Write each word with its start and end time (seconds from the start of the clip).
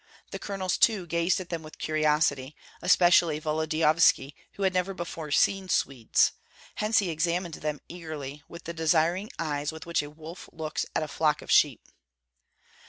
The 0.31 0.39
colonels 0.39 0.79
too 0.79 1.05
gazed 1.05 1.39
at 1.39 1.49
them 1.49 1.61
with 1.61 1.77
curiosity, 1.77 2.55
especially 2.81 3.37
Volodyovski, 3.39 4.33
who 4.53 4.63
had 4.63 4.73
never 4.73 4.95
before 4.95 5.29
seen 5.29 5.69
Swedes; 5.69 6.31
hence 6.77 6.97
he 6.97 7.11
examined 7.11 7.53
them 7.61 7.79
eagerly 7.87 8.41
with 8.47 8.63
the 8.63 8.73
desiring 8.73 9.29
eyes 9.37 9.71
with 9.71 9.85
which 9.85 10.01
a 10.01 10.09
wolf 10.09 10.49
looks 10.51 10.87
at 10.95 11.03
a 11.03 11.07
flock 11.07 11.43
of 11.43 11.51
sheep. 11.51 11.81